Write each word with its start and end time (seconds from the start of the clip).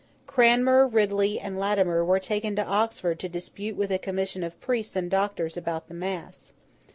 Cranmer, 0.25 0.87
Ridley, 0.87 1.39
and 1.39 1.59
Latimer, 1.59 2.03
were 2.03 2.17
taken 2.19 2.55
to 2.55 2.65
Oxford 2.65 3.19
to 3.19 3.29
dispute 3.29 3.77
with 3.77 3.91
a 3.91 3.99
commission 3.99 4.43
of 4.43 4.59
priests 4.59 4.95
and 4.95 5.11
doctors 5.11 5.57
about 5.57 5.87
the 5.89 5.93
mass. 5.93 6.53